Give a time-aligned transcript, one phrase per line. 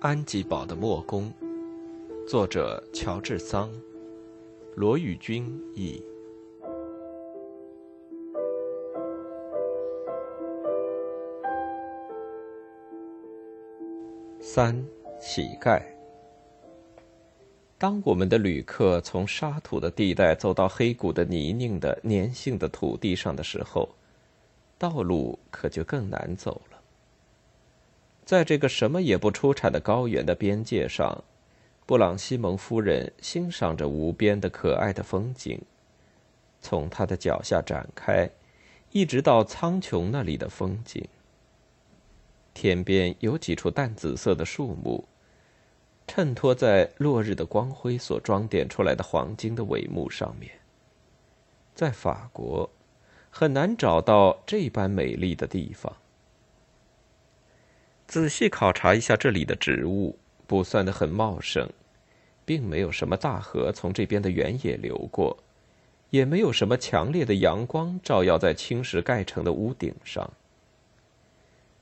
[0.00, 1.28] 安吉堡的墨工，
[2.28, 3.68] 作者乔治桑，
[4.76, 5.44] 罗宇君
[5.74, 6.00] 译。
[14.40, 14.72] 三
[15.20, 15.82] 乞丐。
[17.76, 23.88] 当我们的旅客从沙土的地带走到黑谷的泥泞的粘性的土地上的时候，
[24.78, 26.77] 道路可就更难走了。
[28.28, 31.24] 在这个什么也不出产的高原的边界上，
[31.86, 35.58] 布朗西蒙夫人欣赏着无边的可爱的风景，
[36.60, 38.28] 从她的脚下展开，
[38.90, 41.02] 一直到苍穹那里的风景。
[42.52, 45.08] 天边有几处淡紫色的树木，
[46.06, 50.52] 衬托在落日的光辉所装点出来的黄金的帷幕上面。
[51.74, 52.68] 在法国，
[53.30, 55.96] 很难找到这般美丽的地方。
[58.08, 61.68] 仔细考察一下这里的植物，不算得很茂盛，
[62.46, 65.36] 并没有什么大河从这边的原野流过，
[66.08, 70.32] 也没有什么强烈的阳光照耀在青石盖成的屋顶上。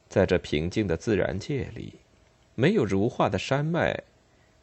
[0.09, 1.93] 在这平静的自然界里，
[2.57, 3.97] 没有如画的山脉，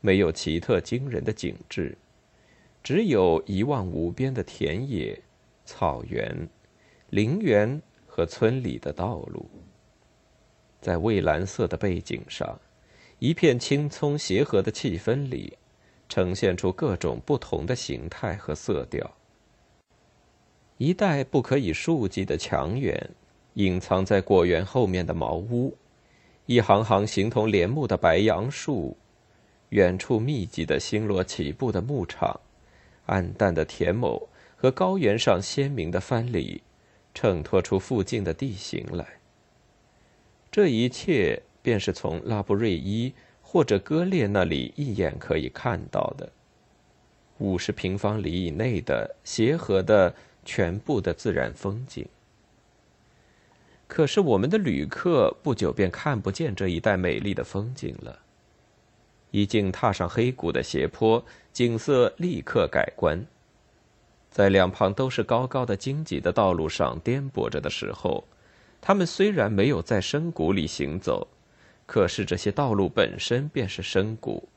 [0.02, 1.98] 没有奇特惊人的景致，
[2.84, 5.18] 只有一望无边的田野、
[5.64, 6.50] 草原、
[7.09, 9.50] 陵园和村里的道路。
[10.84, 12.59] 在蔚蓝色的背景上，
[13.20, 15.58] 一片青葱协和的气氛里，
[16.09, 19.09] 呈现出各种不同的形态和色调。
[20.78, 23.12] 一带不可以数计的墙垣，
[23.53, 25.78] 隐藏在果园后面的茅屋，
[26.48, 28.97] 一行行形同帘幕的白杨树，
[29.70, 32.42] 远处密集的星罗棋布的牧场，
[33.06, 36.62] 暗淡的田亩和高原上鲜明的藩篱，
[37.14, 39.23] 衬托出附近的地形来。
[40.54, 46.32] 这一切便是从拉布瑞伊或者割裂那里一眼可以看到的，
[47.40, 50.14] 五十平方里以内的协和的
[50.46, 52.08] 全部的自然风景。
[53.88, 58.20] 可是我们的旅客不久便看不见这一带美丽的风景了。
[59.31, 63.25] 一经踏上黑谷的斜坡，景色立刻改观。
[64.30, 68.24] 在两旁都是高高的荆棘的道路上颠簸着的时候。
[68.86, 71.26] 他们虽然没有在深谷里行走，
[71.86, 74.50] 可是这些道路本身便是深谷。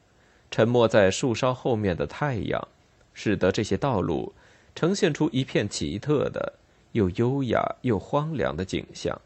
[0.50, 2.66] 沉没在树梢后面的太阳，
[3.14, 4.32] 使得这些道路
[4.74, 6.54] 呈现出一片奇特的、
[6.90, 9.16] 又优雅又荒凉的景象。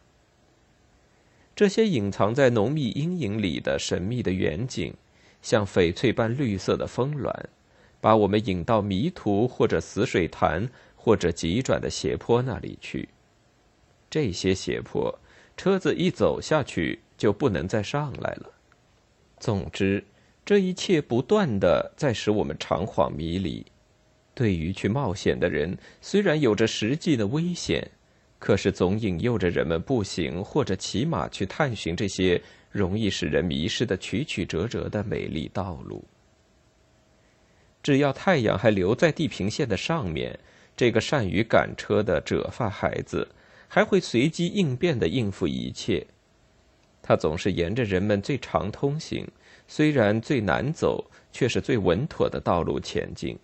[1.56, 4.92] 这些隐藏在浓密阴影里的神秘的远景，
[5.40, 7.32] 像翡翠般绿色的峰峦，
[8.02, 13.08] 把我们引到迷途或者死水潭或者急转的斜坡那里去。
[14.10, 15.16] 这些斜坡，
[15.56, 18.50] 车子一走下去就不能再上来了。
[19.38, 20.04] 总之，
[20.44, 23.64] 这一切不断的在使我们长恍迷离。
[24.34, 27.88] 对于去冒险的人，虽然有着实际的危险，
[28.38, 36.02] 可是总引诱着人们步行或者骑马去探寻这些容易使人迷失的曲曲折折的美丽道路。
[37.82, 40.38] 只要太阳还留在地平线的上面，
[40.76, 43.28] 这个善于赶车的褶发孩子。
[43.72, 46.04] 还会随机应变的应付一切，
[47.00, 49.24] 他总是沿着人们最常通行，
[49.68, 53.38] 虽然最难走，却是最稳妥的道路前进。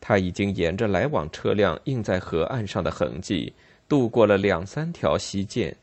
[0.00, 3.52] 他已经沿着来往车辆印在河岸上的痕迹，
[3.88, 5.76] 渡过了两三条溪涧。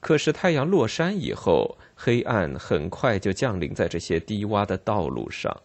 [0.00, 5.62] 可是太阳落山以后，黑暗很快就降临在这些低洼的道路上。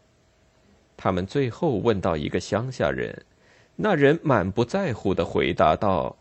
[0.96, 3.26] 他们最后问到一个乡下人，
[3.76, 6.16] 那人满不在乎的回答道。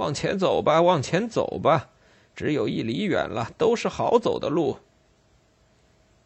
[0.00, 1.90] 往前走吧，往前走吧，
[2.34, 4.78] 只有一里远了，都是好走的路。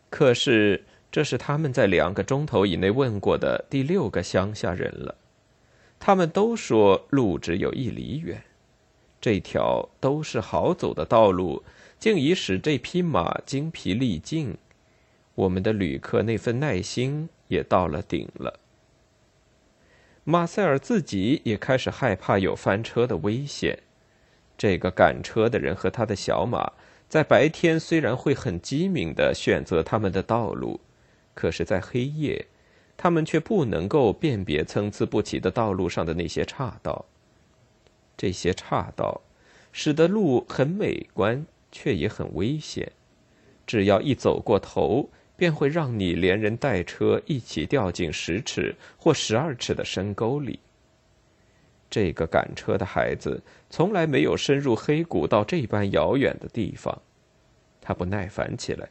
[0.08, 5.16] 可是，这是他们在两个钟头以内问过的第六个乡下人了，
[5.98, 8.44] 他们都说路只有一里远，
[9.20, 11.64] 这条都是好走的道路，
[11.98, 14.56] 竟已使这匹马精疲力尽，
[15.34, 18.60] 我们的旅客那份耐心也到了顶了。
[20.26, 23.80] 马塞尔自己也开始害怕有翻车的危险。
[24.56, 26.72] 这个赶车的人和他的小马，
[27.10, 30.80] 在白天虽然会很机敏地选择他们的道路，
[31.34, 32.46] 可是，在黑夜，
[32.96, 37.04] 他们却不能够辨别参差不齐的道路上的那些岔道。
[38.16, 39.20] 这些岔道，
[39.72, 42.92] 使得路很美观，却也很危险。
[43.66, 50.60] 只要一走过头，便会让你连人带车一起掉进十尺或十二尺的深沟里。
[51.90, 57.00] 这个赶车的孩子从来没有深入黑谷到这般遥远的地方，
[57.80, 58.88] 他不耐烦起来，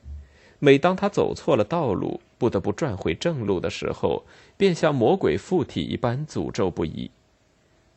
[0.60, 4.26] 每当他走错了道路，不得不转回正路的时候，
[4.56, 7.12] 便像魔鬼附体一般诅咒不已。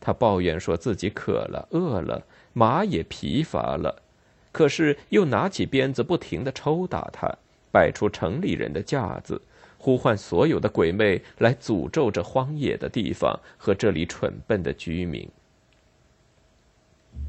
[0.01, 4.03] 他抱怨说自己渴了、饿了，马也疲乏了，
[4.51, 7.33] 可是又拿起鞭子不停的抽打他，
[7.77, 9.39] 摆出城里人的架子，
[9.77, 15.29] 呼唤所有的鬼魅来诅咒这荒野的地方和这里蠢笨的居民。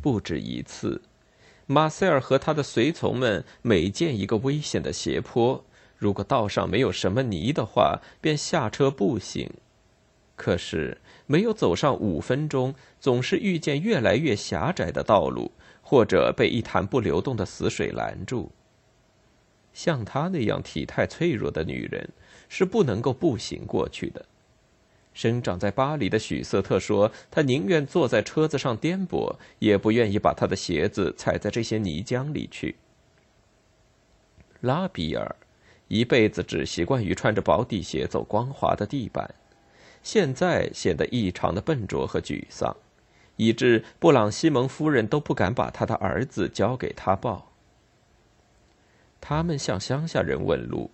[0.02, 1.02] 不止一次，
[1.66, 5.62] 马塞尔和他的随从们每见一个危险的斜坡，
[5.98, 9.52] 如果道上没有什么泥的话，便下车步行。
[10.38, 15.52] 可是没有走上五分钟，总是遇见越来越狭窄的道路，
[15.82, 18.50] 或者被一潭不流动的死水拦住。
[19.78, 22.10] 像她那样体态脆弱的女人，
[22.50, 24.26] 是不能够步行过去的。
[25.14, 32.76] 生长在巴黎的许瑟特说：“他宁愿坐在车子上颠簸，也不愿意把他的鞋子踩在这些泥浆里去。”
[34.62, 35.36] 拉比尔
[35.88, 39.36] 一辈子只习惯于穿着薄底鞋走光滑的地板，
[40.02, 42.76] 现在显得异常的笨拙和沮丧，
[43.36, 47.47] 以致布朗西蒙夫人都不敢把他的儿子交给他抱。
[49.20, 50.92] 他们向乡下人问路，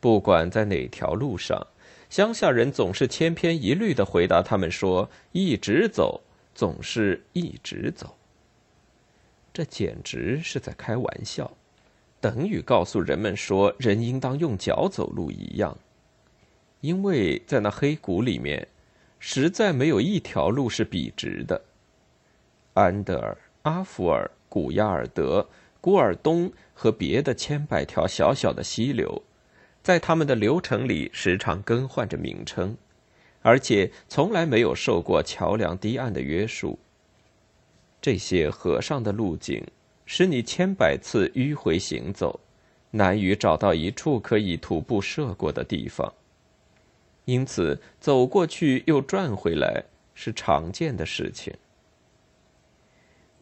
[0.00, 1.66] 不管在哪条路上。
[2.10, 6.22] 乡下人总是千篇一律的回答他们说：“一直走，
[6.54, 8.16] 总是一直走。”
[9.52, 11.50] 这简直是在开玩笑，
[12.20, 15.76] 等于告诉人们说人应当用脚走路一样。
[16.80, 18.68] 因为在那黑谷里面，
[19.18, 21.62] 实在没有一条路是笔直的。
[22.74, 25.48] 安德尔、阿弗尔、古亚尔德、
[25.84, 29.22] 古尔东和别的千百条小小的溪流。
[29.82, 32.74] 在他们的流程里，时常更换着名称，
[33.42, 36.78] 而且从来没有受过桥梁堤岸的约束。
[38.00, 39.62] 这些河上的路径
[40.06, 42.40] 使你千百次迂回行走，
[42.92, 46.10] 难于找到一处可以徒步涉过的地方。
[47.26, 49.84] 因此，走过去又转回来
[50.14, 51.52] 是常见的事情。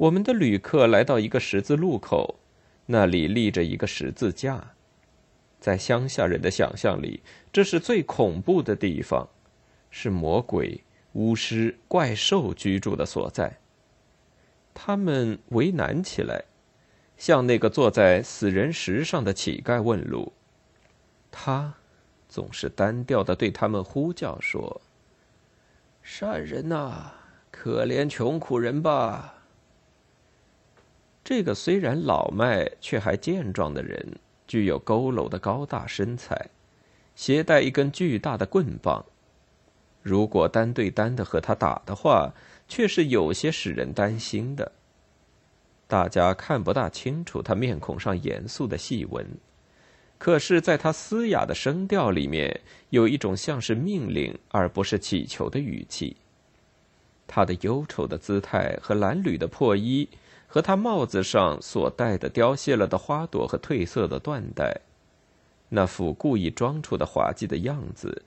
[0.02, 2.40] 我们的旅客来到一个十字路口，
[2.86, 4.72] 那里立着一个十字架。
[5.60, 7.22] 在乡下人的想象里，
[7.52, 9.28] 这是最恐怖的地方，
[9.90, 10.82] 是魔鬼、
[11.12, 13.60] 巫师、怪兽居住的所在。
[14.74, 16.46] 他们为难起来，
[17.16, 20.32] 向那个坐在死人石上的乞丐问路。
[21.30, 21.74] 他
[22.28, 24.80] 总是单调的对他们呼叫说
[26.02, 27.12] ：“善人呐，
[27.52, 29.38] 可怜穷苦人吧。”
[31.24, 34.16] 这个虽然老迈却还健壮的人。
[34.48, 36.50] 具有佝偻的高大身材，
[37.14, 39.02] 携带一根巨大的棍棒。
[40.02, 42.34] 如果单对单的和他打的话，
[42.68, 44.72] 却是有些使人担心的。
[45.86, 49.26] 大家看不大清楚他面孔上严肃的细纹，
[50.18, 52.60] 可是，在他嘶哑的声调里面，
[52.90, 56.16] 有一种像是命令而不是乞求的语气。
[57.26, 60.06] 他的忧愁的姿态和褴褛的破衣。
[60.52, 64.82] 和他帽子上所戴的凋谢了的花朵和褪色的缎带，
[65.70, 68.22] 那副故意装出的滑稽的样子，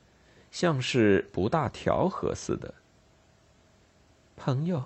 [0.50, 2.74] 像是不大调和似的。
[4.36, 4.86] 朋友，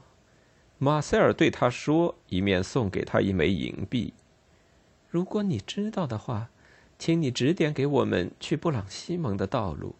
[0.79, 4.13] 马塞尔对他说，一面送给他一枚银币。
[5.07, 6.49] 如果你知道的话，
[6.97, 9.95] 请你指点给我们去布朗西蒙的道路。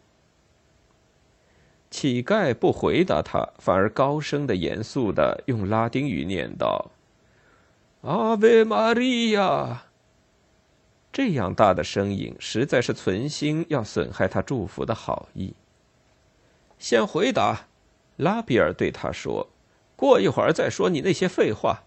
[1.89, 6.91] 乞丐不回答他，反而高声的、严肃的用拉丁语念道。
[8.01, 9.83] 阿维玛利亚！
[11.11, 15.53] 这样大的声音，实在是存心要损害他祝福的好意。
[16.77, 17.67] 先回答，
[18.15, 19.49] 拉比尔对他说
[19.97, 21.83] ：“过一会儿再说你那些废话。”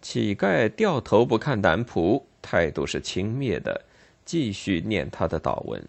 [0.00, 3.84] 乞丐掉头不看男仆，态度是轻蔑的，
[4.24, 5.86] 继续念他的祷文。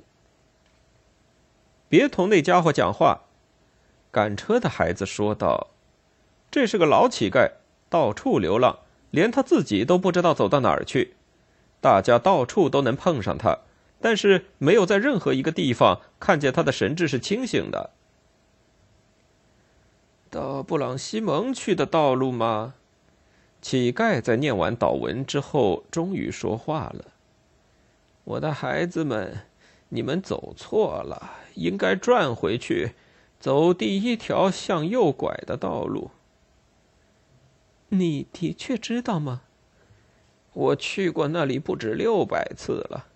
[1.87, 3.21] 别同那家伙讲话，
[4.11, 5.69] 赶车的孩子说道
[6.51, 7.49] ：“这是个老乞丐，
[7.89, 8.77] 到处流浪。”
[9.11, 11.15] 连他自己都不知道走到哪儿去，
[11.81, 13.59] 大家到处都能碰上他，
[13.99, 17.91] 但是没有在任何一个地方看见他的神智是清醒的。
[20.29, 22.75] 到布朗西蒙去的道路吗？
[23.61, 27.05] 乞丐在念完祷文之后，终于说话了
[28.23, 29.39] ：“我的孩子们，
[29.89, 32.91] 你们走错了，应该转回去，
[33.39, 36.11] 走第一条向右拐的道路。”
[37.89, 39.41] 你的确知道吗？
[40.53, 43.07] 我去过那里不止六百次了。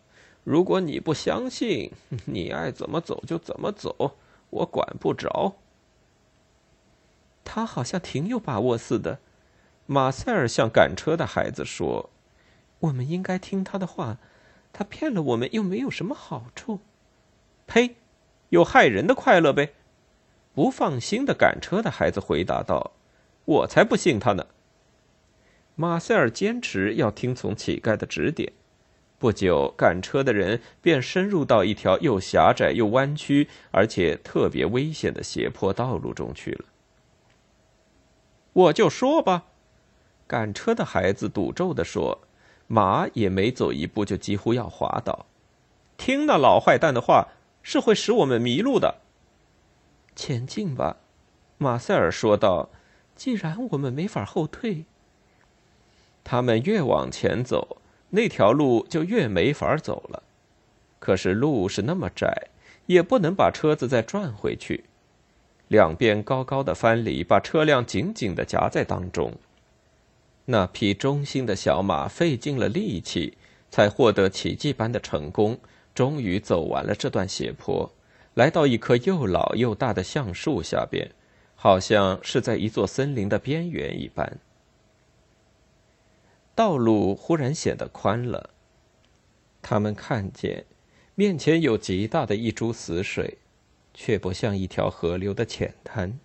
[0.44, 1.92] 如果你不相信，
[2.26, 4.18] 你爱怎么走就怎么走，
[4.50, 5.56] 我管不着。
[7.44, 9.20] 他好像挺有把握似的。
[9.86, 12.10] 马塞尔向赶车的孩子说
[12.80, 14.18] ：“我们应该听他的话。
[14.72, 16.80] 他骗了我们又没有什么好处。
[17.68, 17.98] 呸！
[18.50, 19.74] 有害人的快乐呗。
[20.56, 22.92] 不放心的赶车的孩子回答道
[23.46, 24.48] ：“我才不信他呢。”
[25.76, 28.54] 马塞尔坚持要听从乞丐的指点。
[29.18, 36.66] 不久，赶车的人便深入到一条又狭窄又弯曲，而且特别危险的斜坡道路中去了。
[38.54, 39.46] 我就说吧，
[40.28, 42.20] 赶车的孩子赌咒的说
[42.68, 45.26] ：“马也没走一步，就几乎要滑倒。
[45.98, 47.30] 听那老坏蛋的话。”
[47.66, 48.96] 是会使我们迷路的。
[50.18, 50.98] 前进吧，
[51.58, 52.68] 马塞尔说道。
[53.16, 54.84] 既然我们没法后退，
[56.24, 57.78] 他们越往前走，
[58.10, 60.24] 那条路就越没法走了。
[61.00, 62.48] 可是路是那么窄，
[62.86, 64.86] 也不能把车子再转回去。
[65.68, 69.34] 两边高高的藩篱把车辆紧紧的夹在当中。
[70.46, 73.38] 那匹忠心的小马费尽了力气，
[73.70, 75.58] 才获得奇迹般的成功。
[75.96, 77.92] 终于走完了这段斜坡，
[78.34, 81.12] 来到一棵又老又大的橡树下边，
[81.56, 84.40] 好像是在一座森林的边缘一般。
[86.56, 88.52] 道路忽然显得宽了。
[89.62, 90.66] 他们看见，
[91.16, 93.38] 面前有极大的一株死水，
[93.94, 96.20] 却不像一条河流的浅滩。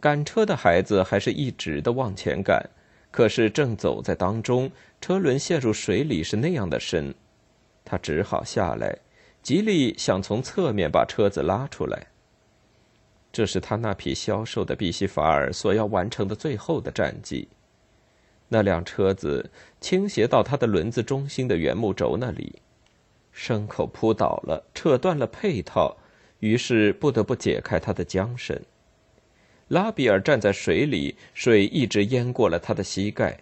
[0.00, 2.68] 赶车的孩子还是一直的往前赶，
[3.10, 4.70] 可是正走在当中，
[5.00, 7.14] 车轮陷入水里是那样的深。
[7.84, 8.98] 他只好下来，
[9.42, 12.06] 极力想从侧面把车子拉出来。
[13.32, 17.48] 这是他那匹消瘦的比西法尔所要完成的最后的战绩。
[18.48, 22.56] 那辆车子倾斜到他的轮子中心的圆木轴那里，
[23.34, 25.96] 牲口扑倒了，扯断了配套，
[26.40, 28.60] 于是不得不解开他的缰绳。
[29.68, 33.40] 拉比尔站在水里，水一直淹过了他的膝盖，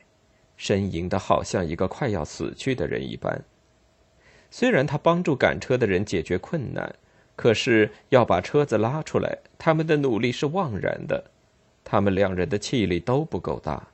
[0.58, 3.44] 呻吟的好像一个快要死去的人一般。
[4.50, 6.94] 虽然他帮助赶车的人解决困难，
[7.34, 11.24] 可是要把车子拉出来，他们的努力是枉然的。
[11.82, 13.88] 他们两人的气力都不够大。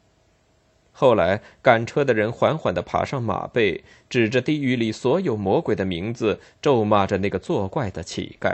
[1.00, 8.52] 后来，赶车的人缓缓地爬上马背，指着地狱里所有魔鬼的名字，咒骂着那个作怪的乞丐。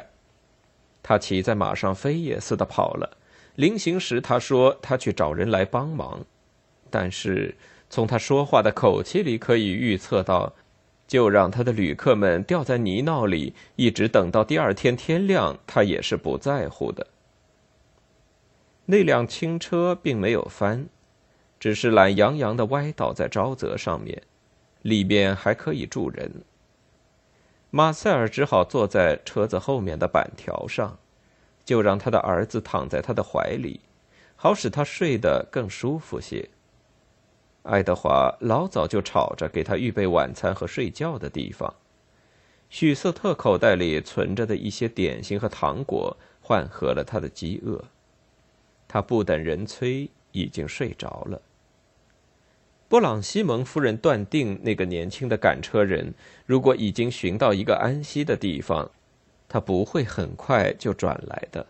[1.03, 3.17] 他骑在马上飞也似的跑了。
[3.55, 6.27] 临行时，他说他去找人来帮忙，
[6.91, 7.57] 但是
[7.89, 10.53] 从他说话的口气里可以预测到。
[11.07, 17.07] 就让他的旅客们掉在泥淖里，一直等到第二天天亮，他也是不在乎的。
[18.85, 20.89] 那辆轻车并没有翻，
[21.65, 24.23] 只是懒洋洋的歪倒在沼泽上面，
[24.83, 26.31] 里面还可以住人。
[27.71, 30.99] 马塞尔只好坐在车子后面的板条上，
[31.65, 33.81] 就让他的儿子躺在他的怀里，
[34.37, 36.51] 好使他睡得更舒服些。
[37.63, 41.75] 爱德华老早就吵着给他预备晚餐和睡觉的地方。
[42.69, 47.83] 许瑟特口袋里存着的一些点心和糖果缓和了他的饥饿。
[48.87, 51.41] 他不等人催，已经睡着了。
[52.89, 56.15] 布朗西蒙夫人断定，那个年轻的赶车人
[56.47, 58.91] 如果已经寻到一个安息的地方，
[59.49, 61.67] 他不会很快就转来的。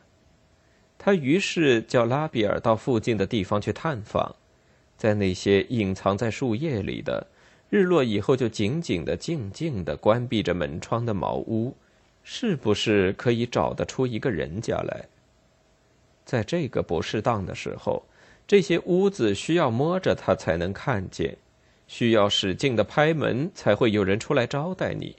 [0.99, 4.35] 他于是叫拉比尔到附近的地方去探访。
[4.97, 7.27] 在那些隐藏在树叶里的，
[7.69, 11.75] 日落以后就紧紧的、静静的关闭着门窗的茅屋，
[12.23, 15.05] 是不是可以找得出一个人家来？
[16.25, 18.03] 在这个不适当的时候，
[18.47, 21.37] 这些屋子需要摸着它才能看见，
[21.87, 25.17] 需要使劲的拍门才会有人出来招待你。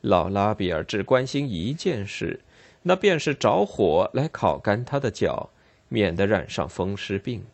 [0.00, 2.40] 老拉比尔只关心一件事，
[2.82, 5.50] 那便是着火来烤干他的脚，
[5.88, 7.44] 免得染上风湿病。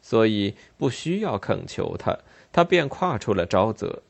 [0.00, 2.16] 所以不需要恳求他，
[2.52, 4.02] 他便跨出了沼泽。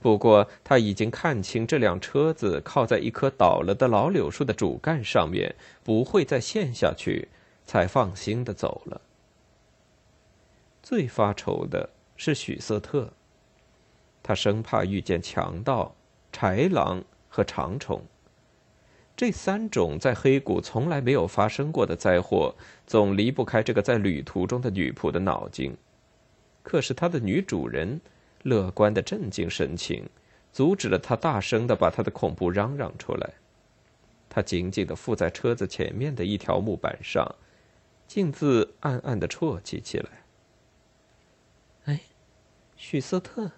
[0.00, 7.28] 不过他已经看清这辆车子靠在一棵倒了的老柳树的主干上面，不会再陷下去，
[7.64, 9.00] 才放心的走了。
[10.82, 13.12] 最发愁的是许瑟特，
[14.22, 15.94] 他生怕遇见强盗、
[16.32, 18.02] 豺狼和长虫。
[19.16, 22.54] 这三种在黑谷从来没有发生过的灾祸，
[22.86, 25.76] 总离不开这个在旅途中的女仆的脑筋。
[26.62, 28.00] 可是他的女主人
[28.42, 30.08] 乐观的镇静神情，
[30.52, 33.34] 阻止了他大声的把他的恐怖嚷嚷出来。
[34.28, 37.24] 他紧紧的附在车子前面的一条木板上，
[38.14, 40.08] 径自暗暗的啜泣起来。
[41.86, 42.02] 哎，
[42.76, 43.50] 许瑟特，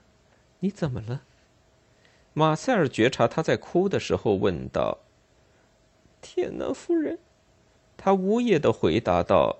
[0.60, 1.24] 你怎么了？
[2.32, 5.00] 马塞尔觉察他在哭的时候，问道。
[6.22, 7.18] 天哪，夫人！
[7.98, 9.58] 他呜咽的回答道：“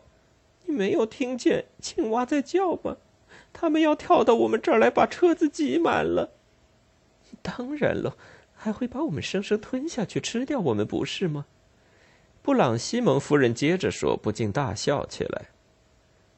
[0.65, 2.97] 你没有听见青蛙在叫吗？
[3.53, 6.33] 他们要跳到我们这儿来，把车子挤满了。
[7.43, 8.17] 当然了，
[8.55, 11.45] 还会把我们生生吞下去，吃掉我们，不是吗？
[12.47, 15.47] 布朗西蒙夫人接着说，不禁大笑起来。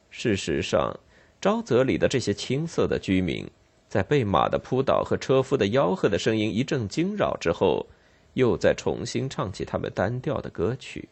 [0.09, 0.99] 事实上，
[1.39, 3.47] 沼泽里的这些青涩的居民，
[3.87, 7.85] 在被马的扑倒和车夫的吆喝的声音一阵惊扰之后，
[8.33, 11.07] 又在重新唱起他们单调的歌曲。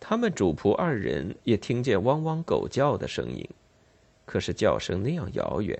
[0.00, 3.46] 他们主仆二人也听见汪汪狗叫的声音，
[4.24, 5.78] 可是叫声那样遥远，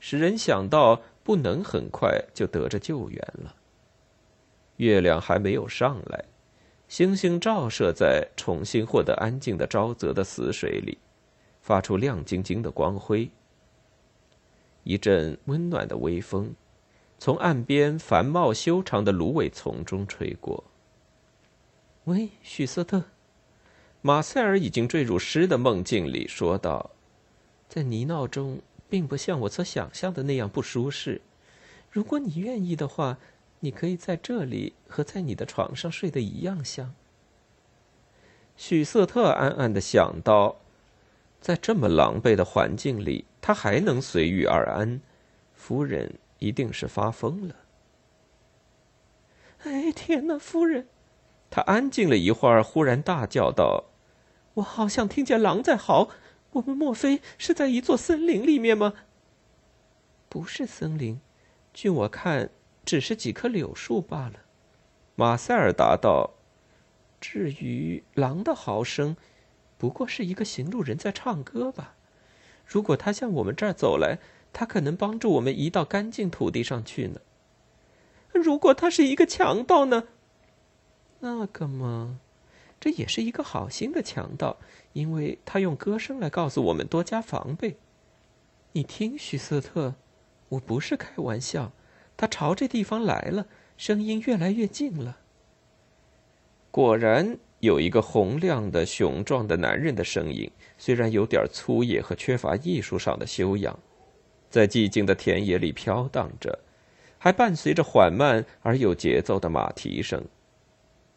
[0.00, 3.54] 使人想到不能很快就得着救援了。
[4.78, 6.24] 月亮还没有上来。
[6.88, 10.96] 星星照射在重新获得安静的沼泽的死水里，
[11.60, 13.30] 发出亮晶晶的光辉。
[14.84, 16.54] 一阵温暖的微风，
[17.18, 20.64] 从岸边繁茂修长的芦苇丛中吹过。
[22.04, 23.04] 喂，许瑟特，
[24.00, 26.92] 马塞尔已经坠入诗的梦境里，说道
[27.68, 31.20] ：“在泥淖中，并不像我所想象的那样不舒适。
[31.90, 33.18] 如果你愿意的话。”
[33.60, 36.94] 你可以在这里和在你的床上睡得一样香。
[38.56, 40.56] 许瑟特暗暗的想到，
[41.40, 45.00] 在这么狼狈的环境里，他还能随遇而安，
[45.54, 47.54] 夫人一定是发疯了。
[49.62, 50.88] 哎，天哪，夫人！
[51.50, 53.84] 他安静了一会儿，忽然大叫道
[54.54, 56.10] ：“我好像听见狼在嚎！
[56.52, 58.94] 我们莫非是在一座森林里面吗
[60.28, 61.20] ？”“不是森林，
[61.72, 62.50] 据我看。”
[62.88, 64.40] 只是几棵柳树罢了，
[65.14, 66.30] 马塞尔答道。
[67.20, 69.14] 至于狼的嚎声，
[69.76, 71.96] 不过是一个行路人在唱歌吧。
[72.64, 74.20] 如果他向我们这儿走来，
[74.54, 77.20] 他可能帮助我们移到干净土地上去呢。
[78.32, 80.04] 如果他是一个强盗呢？
[81.20, 82.18] 那个嘛，
[82.80, 84.56] 这也是一个好心的强盗，
[84.94, 87.76] 因为他用歌声来告诉我们多加防备。
[88.72, 89.96] 你听，许瑟特，
[90.48, 91.72] 我不是开玩笑。
[92.18, 95.18] 他朝这地方来了，声音越来越近了。
[96.72, 103.78] 果然有一个洪亮的、雄壮的男人的声音，虽然有点粗野和缺乏艺术上的修养，
[104.50, 106.58] 在寂静的田野里飘荡着，
[107.18, 110.20] 还伴随着缓慢而有节奏的马蹄声。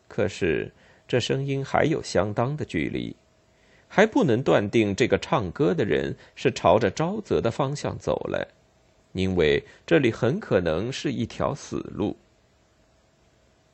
[0.08, 0.72] 可是
[1.08, 3.16] 这声音还有相当的距离，
[3.88, 8.48] 还不能断定这个唱歌的人是朝着沼泽的方向走来。
[9.14, 12.16] 因为这里很可能是一条死路。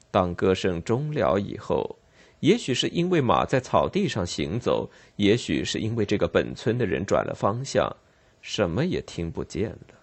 [0.10, 1.98] 当歌声终了以后，
[2.40, 7.96] 也许是因为马在草地上行走，也许是因为这个本村的人转了方向，
[8.42, 9.96] 什么也听不见了。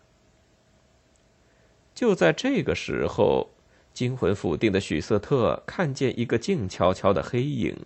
[1.95, 3.51] 就在这个时候，
[3.93, 7.77] 惊魂甫定的许瑟特看见一个静悄悄的黑影，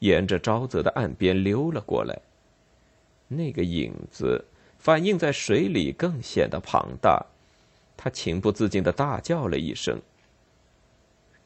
[0.00, 2.20] 沿着沼泽的岸边溜了过来。
[3.28, 4.44] 那个影子。
[4.80, 7.26] 反映在水里更显得庞大，
[7.98, 10.00] 他情不自禁的大叫了一声。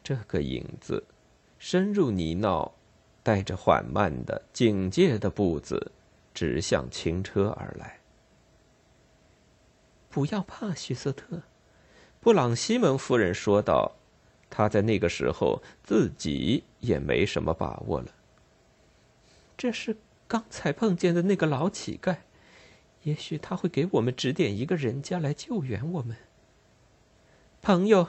[0.04, 1.02] 这个影子
[1.58, 2.70] 深入泥淖，
[3.24, 5.90] 带着缓慢的警戒的步子，
[6.32, 7.98] 直向轻车而来。
[10.08, 11.42] 不要怕，许瑟特，
[12.20, 13.96] 布朗西蒙夫人说道。
[14.48, 18.06] 他在那个时候自己也没什么把握了。
[19.56, 19.96] 这是
[20.28, 22.18] 刚才碰见的那个老乞丐。
[23.04, 26.16] 也许他会给我们指点一个人家来救援我们。
[27.62, 28.08] 朋友，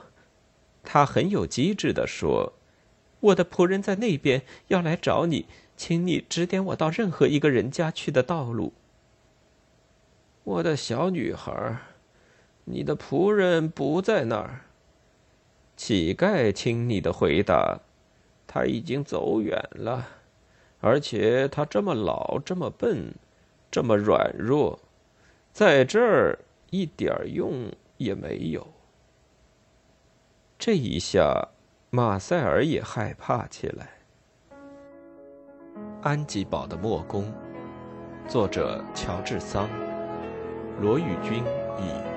[0.84, 2.54] 他很有机智的说
[3.22, 5.46] ：“我的仆人在那边，要来找你，
[5.78, 8.74] 请你指点我到任何一个人家去的道路。”
[10.44, 11.78] 我的小女孩，
[12.66, 14.62] 你的仆人不在那儿。
[15.76, 17.82] 乞丐亲昵的回答
[18.48, 20.08] ：“他已经走远了，
[20.80, 23.14] 而且他这么老，这么笨，
[23.70, 24.80] 这么软弱。”
[25.56, 26.38] 在这儿
[26.70, 28.68] 一点用也没有。
[30.60, 31.48] 这一下，
[31.90, 33.90] 马塞尔也害怕起来。
[36.02, 37.32] 安吉堡的墨宫，
[38.28, 39.70] 作者乔治桑，
[40.82, 41.42] 罗宇军
[41.80, 42.15] 译。